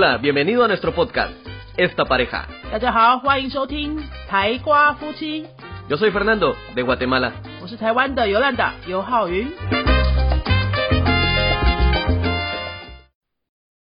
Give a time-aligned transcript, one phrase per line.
[0.00, 1.34] Hola, bienvenido a nuestro podcast,
[1.76, 2.48] Esta Pareja.
[2.72, 5.46] 大家好，欢迎收听台瓜夫妻
[5.90, 7.34] ，Yo soy Fernando, de Guatemala.
[7.60, 9.46] 我是台湾的尤兰达尤浩云。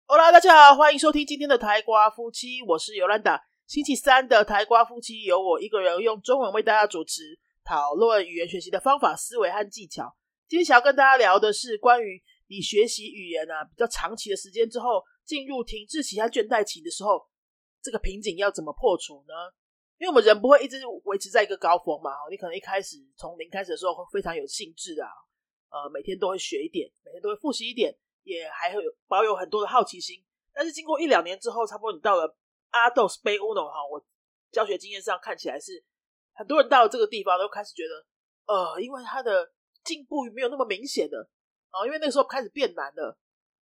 [0.06, 3.42] Hola，大家好，欢迎收听今天的台瓜夫妻，我是尤兰达。
[3.66, 10.14] 星期三的台瓜夫妻由我一个人用中文为大家主持，讨论语言学习的方法、思维和技巧。
[10.48, 17.28] 今天想要跟大家聊的是关于你学习语言啊比较长期的时间之后，进入停滞期和倦怠期的时候，
[17.82, 19.34] 这个瓶颈要怎么破除呢？
[20.00, 25.08] 因为我们人不会一直维持在一个高峰嘛，你可能一开始从零开始的时候会非常有兴致啊，
[25.70, 30.22] 呃，每天都会学一点，每天都会复习一点，也还会有保有很多的好奇心。
[30.52, 32.36] 但是经过一两年之后，差不多你到了
[32.72, 34.04] 阿斗斯杯 Uno 哈，我
[34.52, 35.84] 教学经验上看起来是
[36.34, 38.06] 很多人到了这个地方都开始觉得，
[38.54, 39.54] 呃，因为他的
[39.84, 41.30] 进步没有那么明显的
[41.70, 43.18] 啊，因为那个时候开始变难了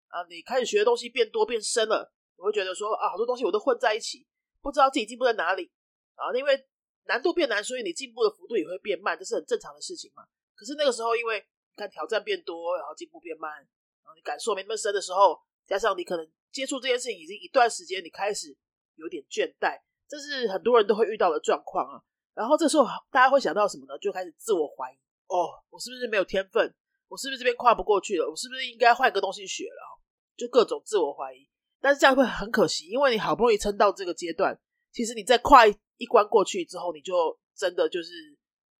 [0.07, 4.25] 啊，你开始学的东西变多变深了，你会觉得说啊，好多东西我都混在一起，
[4.61, 5.71] 不知道自己进步在哪里
[6.15, 6.67] 啊，因为
[7.05, 10.23] 难度变难，所以你进步的幅度也会变慢，这是很正常的事情嘛。
[10.55, 18.55] 可是那个时候，因为你看挑战变多，然后进步变慢，然后你感受没那么深的时候，加上你可能接触这件事情已经一段时间，你开始
[18.95, 22.01] 有点倦怠，这是很多人都会遇到的状况啊。
[22.33, 23.97] 然后这时候大家会想到什么呢？
[23.99, 24.95] 就开始自我怀疑，
[25.27, 26.73] 哦，我是不是没有天分？
[27.07, 28.29] 我是不是这边跨不过去了？
[28.29, 29.99] 我是不是应该换个东西学了？
[30.35, 31.47] 就各种自我怀疑。
[31.79, 34.59] 但是这样会很可惜，因为你好不容易撑到这个阶段，
[34.91, 38.09] 其实你再跨一关过去之后，你就真的就是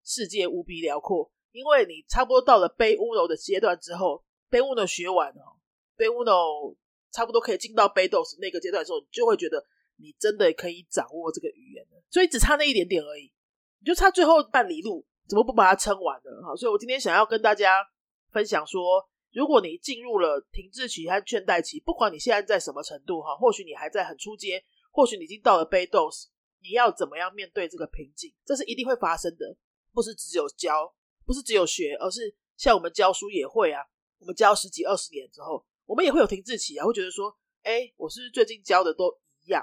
[0.04, 5.56] 世界无比辽阔，因为你差不多到了背乌 n 的阶段之后，背乌 n 学完哦，
[5.96, 6.32] 背乌 n
[7.12, 9.64] 差不多可以进到背 dos 那个阶段的时候，你就会觉得
[9.96, 13.32] 你真的可以掌握这个语言了，所以只差那一点点而已，
[13.80, 16.30] 你就差最后半里路，怎么不把它撑完呢？
[16.42, 17.86] 哈，所以我今天想要跟大家
[18.32, 26.26] 分享说，如果你进入了停滞期和倦怠期，不管你现在在什么程度哈，或许你还在很初阶，或许你已经到了背 dos，
[26.60, 28.34] 你要怎么样面对这个瓶颈？
[28.44, 29.56] 这是一定会发生的，
[29.92, 30.94] 不是只有教，
[31.24, 33.82] 不是只有学，而是像我们教书也会啊，
[34.18, 39.12] 我们教十几二十年之后，我们也会有停滞期啊，会觉得说，哎，我是不是最近教的都
[39.44, 39.62] 一样，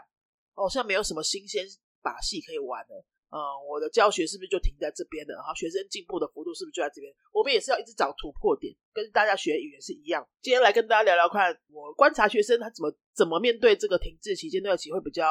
[0.53, 1.65] 好像没有什么新鲜
[2.01, 3.05] 把戏可以玩了。
[3.31, 3.37] 嗯，
[3.67, 5.33] 我的教学是不是就停在这边了？
[5.35, 7.13] 然后学生进步的幅度是不是就在这边？
[7.33, 10.25] 我们也是要一直找突破点，跟大家学语言是一样。
[10.41, 15.25] 今天来跟大家聊聊看，我观察学生他怎么怎么面对这个停滞期间段期会比较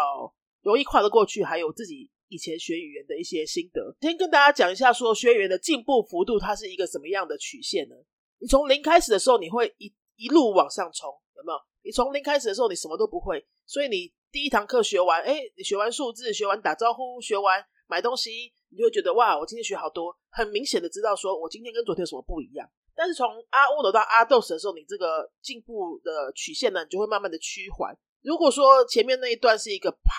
[0.62, 3.97] 容易跨得过去，还有自己以前学语言的一些心得。
[4.00, 7.94] 先跟大家讲一下，说学语言的进步幅度它是一个什么样的曲线呢？
[8.38, 11.59] 你从零开始的时候，你会一一路往上冲，有没有？
[11.83, 22.69] 你从零开始的时候，你什么都不会，所以你第一堂课学完，哎，你学完数字，学完打招呼，学完买东西，你就会觉得哇，我今天学好多，很明显的知道说我今天跟昨天有什么不一样。
[22.93, 27.97] 但是从阿乌 n 到阿豆斯的时候，你这个进步的曲线呢，你就会慢慢的趋缓。
[28.22, 30.10] 如果说前面那一段是一个爬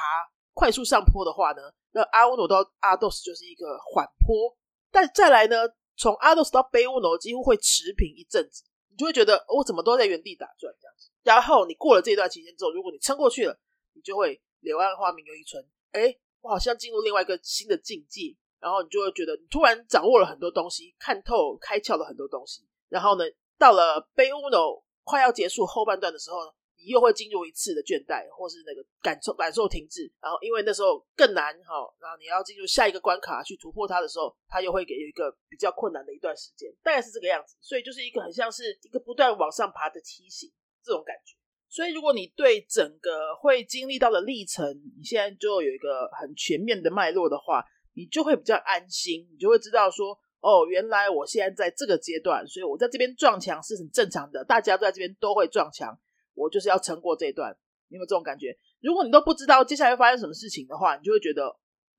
[0.54, 4.56] 快速上坡的话呢，那阿乌 n 到阿斗斯就是一个缓坡。
[4.90, 11.12] 但再来呢，从阿斗斯到贝乌 n 几乎会持平一阵子，你就会觉得我怎么都在原地打转这样子。
[11.24, 13.60] 然后你过了这段期间之后，如果你撑过去了，
[13.92, 15.62] 你就会柳暗花明又一村。
[15.92, 16.14] 哎，
[16.46, 22.62] 我好像进入另外一个新的境界，然后你就会觉得你突然掌握了很多东西，看透、开窍了很多东西。
[22.88, 23.26] 然后呢，
[23.58, 26.38] 到了杯乌 n 快要结束后半段的时候，
[26.78, 30.06] 你又会进入一次的倦怠，或是那个感受感受停滞。
[30.22, 37.56] 然后因为那时候更难哈，然后你要进入下一个关卡去突破它的时候，它又会给一个比较困难的一段时间，大概是这个样子。
[37.60, 40.52] 所以就是一个很像是一个不断往上爬的梯形
[40.84, 41.36] 这种感觉。
[41.76, 44.66] 所以，如果你对整个会经历到的历程，
[44.98, 47.62] 你现在就有一个很全面的脉络的话，
[47.94, 56.00] 你就会比较安心，你就会知道说，哦，原来我现在在这个阶段，所以我在这边撞墙是很正常的，大家都在这边都会撞墙，
[56.34, 57.52] 我就是要撑过这一段，
[57.90, 58.58] 有没有这种感觉？
[58.80, 61.44] 如果你都不知道接下来会发生什么事情的话，你就会觉得，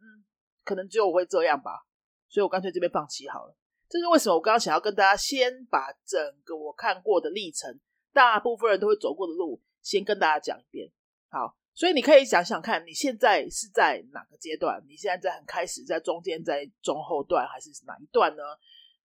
[0.01, 0.25] 嗯，
[0.65, 1.85] 可能只有我会这样吧，
[2.31, 3.55] 所以我干脆这边放弃好了。
[3.91, 4.37] 这是为什么？
[4.37, 7.79] 我刚刚想要跟大家先把整个我看过的历程，
[8.17, 9.61] 大部分人都会走过的路。
[9.83, 10.91] 先跟大家讲一遍，
[11.29, 14.83] 好，所以你可以想想看，你现在是在哪个阶段？
[14.89, 18.43] 你现在在很开始，在中间，在中后段，还是哪一段呢？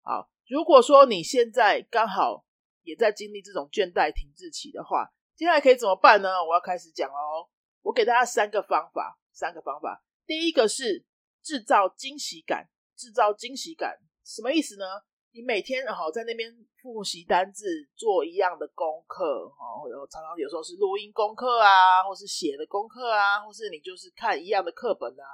[0.03, 2.45] 好，如果说你现在刚好
[2.83, 6.29] 也在经历这种倦怠停滞期的话，接下来可以怎么办呢？
[6.45, 7.50] 我要开始讲哦。
[7.81, 10.01] 我给大家三个方法，三个方法。
[10.25, 11.03] 第一个是
[11.44, 14.85] 制造惊喜感，制造惊喜感什么意思呢？
[15.31, 25.25] 你每天好在那边复习单字，做一样的功课，哈，然后常常有时候是录音功课啊，或是写的功课啊，或是你就是看一样的课本啊，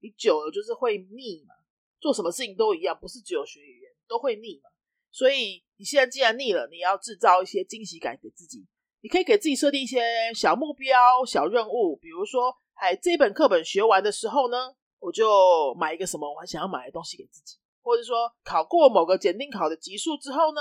[0.00, 1.54] 你久了就是会腻嘛。
[2.00, 4.70] 做什么事情都一样，不是只有学语言都会腻嘛。
[5.10, 8.66] 所以你现在既然腻了，你要制造一些惊喜感给自己。
[9.02, 10.00] 你可以给自己设定一些
[10.34, 10.96] 小目标、
[11.26, 20.60] 小任务，比如说，哎，这本课本学完的时候呢，我就买一个什么我很想要买的东西给自己，或者说考过某个检定考的级数之后呢，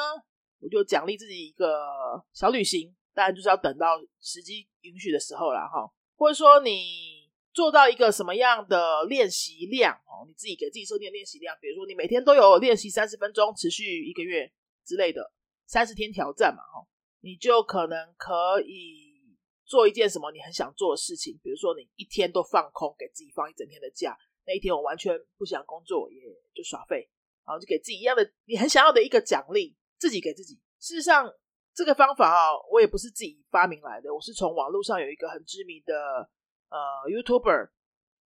[0.60, 1.86] 我就奖励自己一个
[2.34, 5.90] 小旅行，当然就是要等到时机允许的时候了哈。
[6.16, 14.52] 或者说你做到一个什么样的练习量哦，你自己给自己设定练习量，比如说你每天都有练习三十分钟，持续一个月
[14.86, 15.32] 之类的
[15.66, 16.88] 三十天挑战嘛哈。
[17.22, 19.36] 你就可能可以
[19.66, 26.22] 做一件什么你很想做的事情，比如说你一天都放空，给自己放一整天的假，那一天我完全不想工作，也
[26.54, 27.10] 就耍废，
[27.46, 30.60] 然后就给自己一样的你很想要的一个奖励，自己给自己。
[30.80, 31.32] 事实上，
[31.74, 36.30] 这个方法啊，我也不是自己发明来的，我是从网络上有一个很知名的
[36.70, 36.78] 呃
[37.10, 37.70] YouTuber，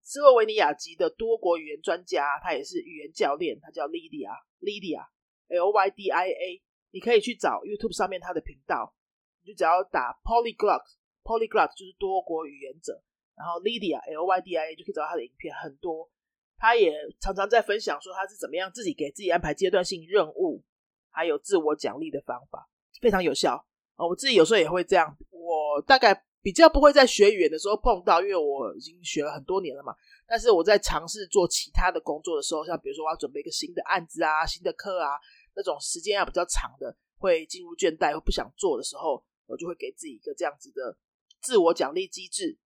[0.02, 6.64] 斯洛维尼亚籍的多国语言专家，他也是语言教练，他叫 Lydia，Lydia，L Y D I A。
[6.92, 8.96] 你可以去找 YouTube 上面他的频道，
[9.44, 13.04] 你就只要打 Polyglot，Polyglot 就是多国语言者，
[13.36, 16.10] 然后 Lydia L Y D I A 就可以找到他的影片，很多。
[16.58, 20.64] 他也常常在分享说他是怎么样自己给自己安排阶段性任务，
[21.12, 22.70] 还有自我奖励的方法，
[23.02, 23.66] 非常有效
[23.96, 24.08] 啊！
[24.08, 29.94] 我自己有时候也会这样，我大概比较不会在学语言的时候碰到，因为我已经学了很多年了嘛。
[30.26, 35.20] 但是我在尝试做其他的工作的时候，像比如说我要准备一个新的案子啊、新的课啊。
[35.58, 40.98] 那种时间要比较长的，会进入倦怠或不想做的时候，我就会给自己一个这样子的
[41.42, 42.58] 自我奖励机制。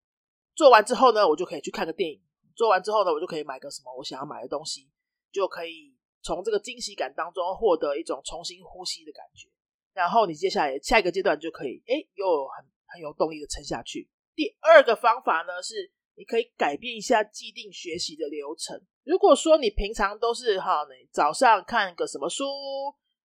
[0.60, 2.20] 做完之后呢，我就可以去看个电影；
[2.54, 4.90] 做完之后呢，我就可以买个什么我想要买的东西，
[5.32, 9.48] 就可以从这个惊喜感当中获得一种重新呼吸的感觉。
[9.94, 14.10] 然后你接下来下一个阶段就可以，哎，又很很有动力的撑下去。
[14.36, 15.94] 第二个方法呢是。
[16.20, 18.78] 你可以改变一下既定学习的流程。
[19.06, 22.44] 如果说你平常都是哈，你早上看个什么书，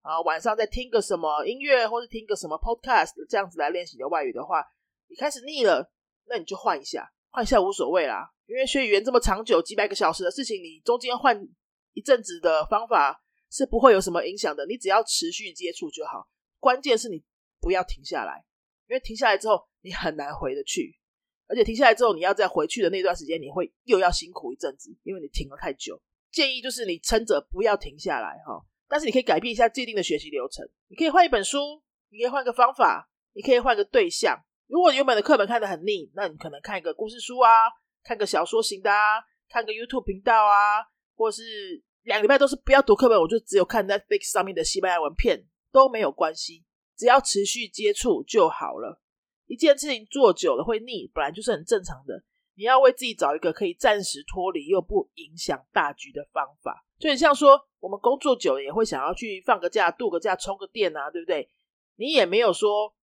[0.03, 4.65] 啊，晚上再听个什么音乐，或者听个什么 podcast 这样子来练习你的外语的话，
[5.09, 5.91] 你开始腻了，
[6.29, 8.31] 那你就换一下，换一下无所谓啦。
[8.47, 11.37] 因为学语言这么长久，几百个小时的事情，你中间换
[11.95, 13.21] 一阵子的方法
[13.51, 14.65] 是不会有什么影响的。
[14.67, 16.29] 你只要持续接触就好，
[16.61, 17.25] 关键是你
[17.61, 18.45] 不要停下来，
[18.87, 20.97] 因为停下来之后你很难回得去。
[21.49, 26.01] 而且停下来之后，你要再回去的那段时间，你会又要辛苦一阵子，因为你停了太久。
[26.31, 28.65] 建议就是你撑着不要停下来哈。
[28.87, 34.39] 但是你可以改变一下既定的学习流程，你可以换一本书，你可以换个方法，你可以换个对象。
[34.67, 37.51] 如果原本的课本看得很腻，那你可能看一个故事书啊，
[38.03, 40.85] 看个小说型的啊，看个 YouTube 频道啊，
[41.15, 41.43] 或是
[42.03, 46.65] 两个礼拜都是不要读课本，我就只有看 Netflix 上面的西班牙文片都没有关系，
[46.97, 49.01] 只要持续接触就好了。
[49.47, 52.25] 一件事情做久了会腻，本来就是很正常的。
[52.57, 56.87] 你要为自己找一个可以暂时脱离又不影响大局的方法。
[56.99, 61.49] 就很像说，我们工作久了也会想要去放个假、度个假、充个电啊，对不对？
[61.97, 62.95] 你也没有说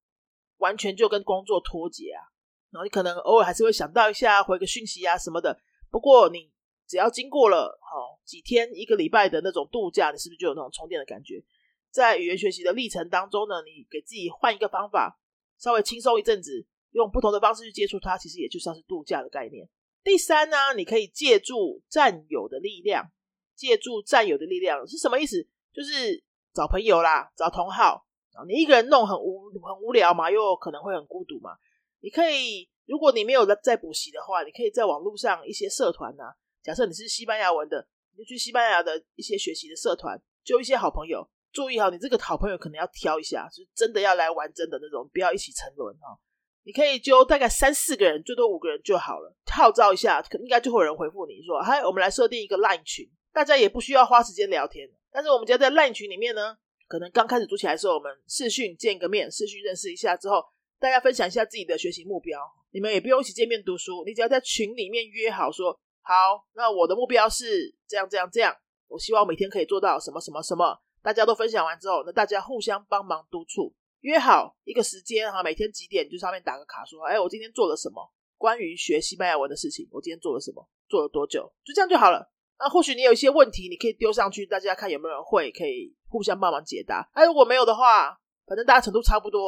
[0.62, 2.24] 完全就跟工作脱节啊。
[2.72, 5.60] 然后你可能偶尔还是会想到一下，回个讯息啊什么的。
[5.92, 6.50] 不过你
[6.88, 11.44] 只要经过了好几天、一个礼拜的那种度假，你是不是就有那种充电的感觉？
[11.92, 15.20] 在语言学习的历程当中呢，你给自己换一个方法。
[15.60, 19.70] 稍微轻松一阵子，用不同的方式去接触它，其实也就像是度假的概念。
[20.04, 23.12] 第三呢，你可以借助战友的力量，
[23.56, 25.48] 借助战友的力量是什么意思？
[25.72, 28.08] 就是找朋友啦，找同好。
[28.48, 31.52] 你一个人弄很无很无聊嘛，又可能会很孤独嘛。
[32.00, 36.24] 你可以，如果你没有在补习的话，你可以在网络上一些社团呐。
[36.64, 41.28] 假设你是西班牙文的，你就去西班牙的一些学习的社团，就一些好朋友。
[41.52, 46.18] 注意哈，你这个好朋友可能要挑一下，是真的要来玩真的那种，不要一起沉沦哈。
[46.64, 54.88] 你可以就大概三四个人，最多五个人就好了，号召一下，应该就会有人回复你说：“嗨，我们来设定一个 LINE 群，大家也不需要花时间聊天。
[55.12, 56.56] 但是我们家在 LINE 群里面呢，
[56.92, 60.44] 可能刚开始组起来的时候，我们视讯见个面，视讯认识一下之后，
[60.78, 62.38] 大家分享一下自己的学习目标。
[62.72, 65.72] 你们也不用一起见面读书，你只要在群里面约好说：
[66.02, 66.14] 好，
[66.52, 68.54] 那我的目标是这样这样这样，
[68.90, 78.06] 我希望每天可以做到什么什么什么。”大家都分享完之后，那大家互相帮忙督促，约好一个时间哈，每天几点就上面打个卡，说，哎，我今天做了什么？
[78.38, 80.68] 关于学西班牙文的事情，我今天做了什么？
[80.90, 81.50] 做了多久？
[81.64, 82.30] 就这样就好了。
[82.62, 87.10] 那或许你有一些问题，你可以丢上去，大家看有没有人会，可以互相帮忙解答。
[87.14, 88.16] 哎，如果没有的话，
[88.46, 89.42] 反正大家程度差不多，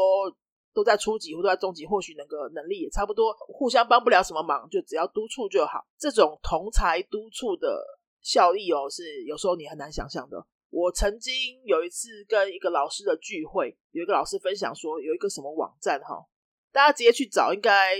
[0.73, 5.85] 都在初级或都在中级，或许那个能力也差不多，互相帮不了什么忙，就只要督促就好。
[5.99, 7.83] 这种同才督促的
[8.23, 10.43] 效益哦，是有时候你很难想象的。
[10.71, 16.25] 我曾经有一次跟一个老师的聚会，有一个老师分享说有一个什么网站哈，
[16.71, 17.99] 大家直接去找应该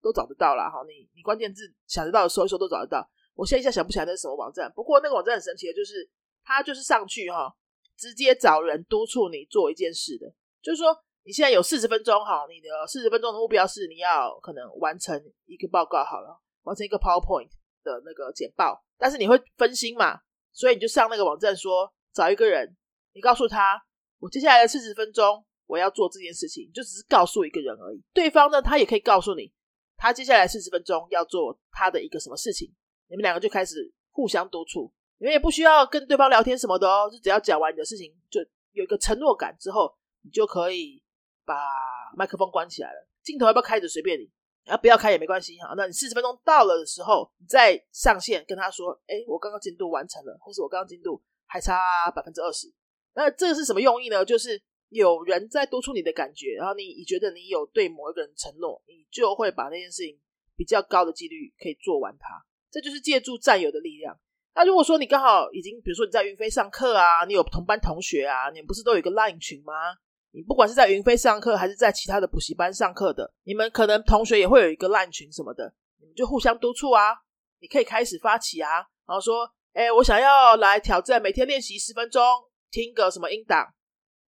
[0.00, 0.82] 都找得到啦哈。
[0.88, 3.06] 你你关键字想得到的搜一搜都找得到。
[3.34, 6.08] 我现在一下想不起来那是什么网站，不过那个网站很神奇的，就是
[6.42, 7.52] 它就是上去哈，
[7.96, 10.32] 直接找人督促你做一件事的。
[10.62, 17.48] 就是说你现在有四十分钟，哈，你的四十分钟的目标是你要可能完成一个报告，好了，完成一个 PowerPoint
[17.82, 20.20] 的那个简报，但是你会分心嘛，
[20.52, 22.76] 所以你就上那个网站说找一个人，
[23.14, 23.82] 你告诉他，
[24.20, 28.02] 我接下来的四十分钟我要做这件事情，就只是告诉一个人而已。
[28.12, 29.52] 对方呢，他也可以告诉你，
[29.96, 32.72] 他接下来四十分钟要做他的一个什么事情，
[33.14, 38.40] 你们两个就开始互相督促，你们也不需要跟对方聊天什么的哦，就只要讲完你的事情，就
[38.72, 41.00] 有一个承诺感之后，你就可以。
[41.46, 41.54] 把
[42.16, 44.32] 麦克风关起来了，镜头要不要开着随便你，
[44.64, 45.74] 然后不要开也没关系哈。
[45.76, 52.72] 那你四十分钟到了的时候，你再上线跟他说：“哎，我刚刚进度完成了，或是我刚刚进度还差百分之二十。”
[53.12, 54.24] 那这个是什么用意呢？
[54.24, 60.18] 就是有人在督促你的感觉，然后你你觉得你有对某一个人承诺，你就会把那件事情
[60.56, 62.42] 比较高的几率可以做完它。
[62.74, 64.18] 这就是借助战友的力量。
[64.52, 69.72] 那如果说你刚好已经，比如说你在云飞上课啊，你有同班同学啊，你们不是都有一个 Line 群吗？
[70.32, 77.14] 你不管是在云飞上课，还是在其他的补习班上课的，你们可能同学也会有一个 Line 群什么的，你们就互相督促啊。
[77.60, 82.20] 你可以开始发起啊，然后说，哎，我想要来挑战，每天练习十分钟，
[82.72, 83.72] 听个什么音档，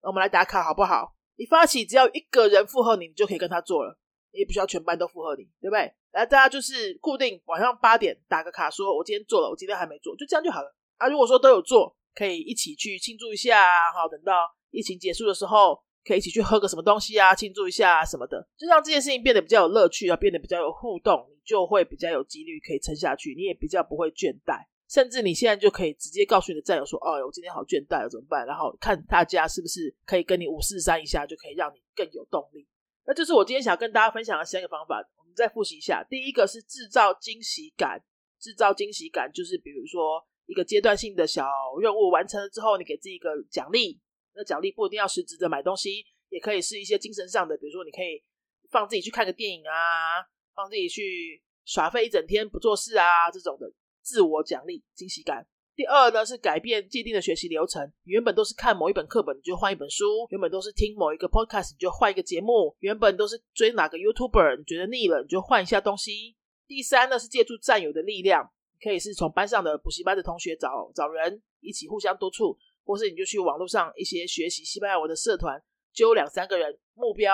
[0.03, 1.15] 我们来打卡好不好？
[1.37, 3.97] 你发起，只要一个人附和你，你就可以跟他做了，
[4.33, 5.93] 也不需要全班都附和你，对不对？
[6.12, 10.75] 来，大家就是固定晚上八点打个卡，说我今天做了，我今天还没做，就这样就好了。
[10.97, 14.33] 啊，如果说都有做，可以一起去庆祝一下啊，好，等到
[14.71, 15.83] 疫情结束的时候。
[16.05, 32.62] 可以一起去喝个什么东西啊，庆祝一下啊什么的，就让这件事情变得比较有乐趣啊，变得比较有互动，你就会比较有几率可以撑下去，你也比较不会倦怠，甚至你现在就可以直接告诉你的战友说：“哦，我今天好倦怠了，怎么办？”然后看大家是不是可以跟你五四三一下，就可以让你更有动力。
[33.04, 36.04] 那就是我今天想跟大家分享的三个方法，我们再复习一下。
[36.09, 38.02] 第一个是制造惊喜感，
[38.38, 41.44] 制造惊喜感就是比如说一个阶段性的小
[41.80, 44.00] 任务完成了之后，你给自己一个奖励。
[44.35, 48.23] 那奖励不一定要实质的买东西，也可以是一些精神上的，比如说你可以
[48.71, 55.47] 放自己去看个电影啊，放自己去耍废一整天不做事啊，这种的自我奖励惊喜感。
[55.75, 66.37] 第二呢是改变既定的学习流程，原本都是看某一本课本你就换一本书，原本都是听某一个 podcast 你就换一个节目，原本都是追哪个 YouTuber 你觉得腻了你就换一下东西。
[66.67, 68.50] 第三呢是借助战友的力量，
[68.83, 72.59] 可以是从班上的补习班的同学找找人一起互相督促。
[72.85, 75.62] 或是你就去网络上一些学习西班牙文的社团，
[75.93, 77.33] 揪两三个人目标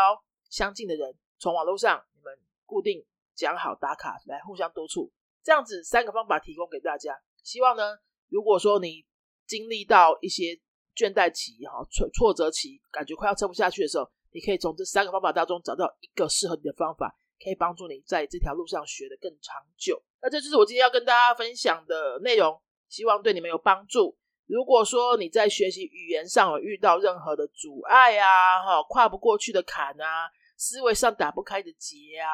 [0.51, 3.03] 相近的人，从网络上你们固定
[3.35, 5.11] 讲好打卡来互相督促，
[5.43, 7.19] 这样子三个方法提供给大家。
[7.43, 7.97] 希望呢，
[8.29, 9.05] 如果说你
[9.47, 10.59] 经历到一些
[10.95, 20.03] 倦怠期、哈挫挫折期，感觉快要撑不下去的时候，你可以从这三个方法当中找到一个适合你的方法，可以帮助你在这条路上学得更长久。
[20.21, 24.19] 那这就是我今天要跟大家分享的内容，希望对你们有帮助。
[24.47, 32.29] 如果说你在学习语言上有遇到任何的阻碍啊，哈，跨不过去的坎啊，思维上打不开的结啊，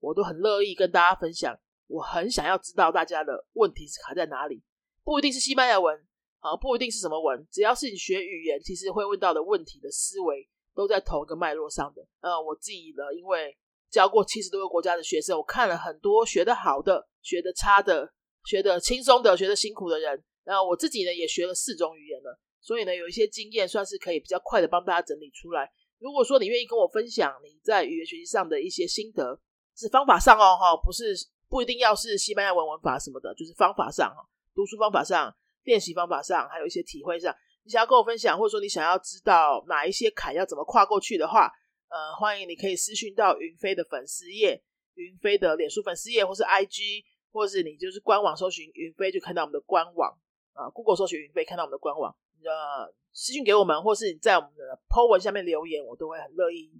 [0.00, 1.56] 我都很乐意跟大家分享。
[1.86, 4.62] 我很想要知道大家的问题是卡在哪里，
[5.04, 5.94] 不一定是西班牙文
[6.40, 12.06] 啊，不一定是什么文，只要是你学语言，其实会问到的问题的思维都在同一个脉络上的。
[12.20, 13.56] 呃，我自己呢，因为
[13.90, 18.12] 教过七十多个国家的学生，我看了很多学得好的、学得差的、
[18.44, 20.24] 学得轻松的、学得辛苦的人。
[20.42, 25.70] 然后我自己呢也学了四种语言了，所以呢有一些经验算是可以比较快的帮大家整理出来。
[25.98, 29.40] 如果说你愿意跟我分享你在语言学习上的一些心得，
[29.74, 31.16] 是方法上哦哈，不是
[31.48, 34.20] 不一定要是西班牙文文法什么的，就是方法上哈，
[34.54, 35.34] 读书方法上、
[35.64, 37.34] 练习方法上，还有一些体会上，
[37.64, 41.50] 你想要跟我分享，或者说你想要知道哪一些坎要怎么跨过去的话，
[41.88, 44.62] 呃，欢迎你可以私讯到云飞的粉丝页，
[44.94, 50.16] 云飞的脸书粉丝页，或是 IG，或是你就是官网搜寻云飞就看到我们的官网。
[50.54, 56.70] 啊，Google 搜寻云飞，看到我们的官网，呃，私信给我们，或是你在我们的 po 文下面留言，我都会很乐意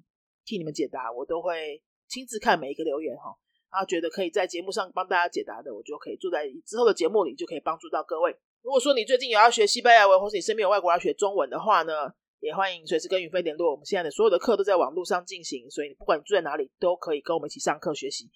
[0.44, 3.36] 替你们解答，我都会亲自看每一个留言哈。
[3.74, 8.30] 然后觉得可以在节目上帮大家解答的，我就可以坐在之后的节目里，就可以帮助到各位。
[8.62, 11.92] 如果说你最近有要学西班牙文，或是你身边有外国要学中文的话呢，
[12.38, 13.72] 也欢迎随时跟云飞联络。
[13.72, 18.30] 我们现在的所有的课都在网络上进行，所以不管你住在哪里，都可以跟我们一起上课学习。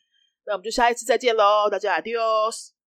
[0.45, 2.77] 那我们就下一次再见喽，大家 adios。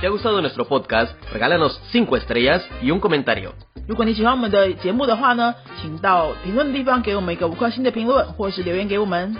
[0.00, 3.52] te ha gustado nuestro podcast, regálanos 5 estrellas y un comentario.
[3.88, 9.36] 如果你喜欢我们的节目的话呢，请到评论的地方给我们一个五颗星的评论，或是留言给我们。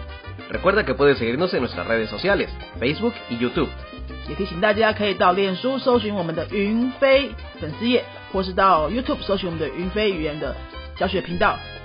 [0.50, 2.48] Recuerda que puedes seguirnos en nuestras redes sociales,
[2.80, 3.68] Facebook y YouTube.
[4.28, 10.54] 也提醒大家可以到脸书搜寻我们的云飞粉丝页，或是到 YouTube 搜寻我们的云飞语言的
[10.96, 11.58] 教学频道，